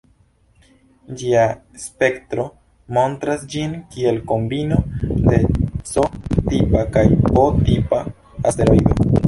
[1.17, 1.43] Ĝia
[1.83, 2.45] spektro
[2.99, 4.81] montras ĝin kiel kombino
[5.29, 5.39] de
[5.93, 8.05] C-tipa kaj P-tipa
[8.53, 9.11] asteroido.